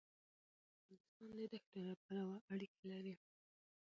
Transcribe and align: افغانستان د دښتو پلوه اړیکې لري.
افغانستان 0.79 1.31
د 1.37 1.39
دښتو 1.53 1.83
پلوه 2.05 2.35
اړیکې 2.53 2.83
لري. 2.91 3.15